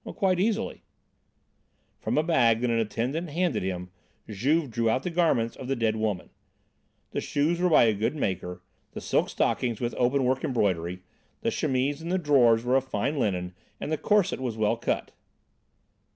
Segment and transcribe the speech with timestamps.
[0.15, 0.83] "Quite easily."
[1.99, 3.91] From a bag that an attendant handed him
[4.27, 6.31] Juve drew out the garments of the dead woman.
[7.11, 11.03] The shoes were by a good maker, the silk stockings with open work embroidery,
[11.41, 15.11] the chemise and the drawers were of fine linen and the corset was well cut.